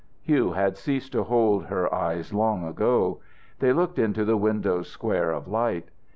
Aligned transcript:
Hugh 0.23 0.53
had 0.53 0.77
ceased 0.77 1.11
to 1.11 1.21
hold 1.25 1.65
her 1.65 1.93
eyes 1.93 2.33
long 2.33 2.65
ago. 2.67 3.19
They 3.59 3.71
looked 3.71 3.99
into 3.99 4.25
the 4.25 4.35
window's 4.35 4.89
square 4.89 5.29
of 5.29 5.47
light. 5.47 5.89